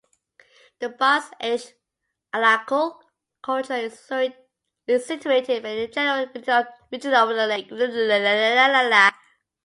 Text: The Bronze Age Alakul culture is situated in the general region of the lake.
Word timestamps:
The 0.79 0.89
Bronze 0.89 1.29
Age 1.39 1.73
Alakul 2.33 2.97
culture 3.43 3.75
is 3.75 3.99
situated 4.03 5.57
in 5.57 5.61
the 5.79 5.87
general 5.93 6.25
region 6.87 7.13
of 7.13 7.29
the 7.29 7.45
lake. 7.45 9.13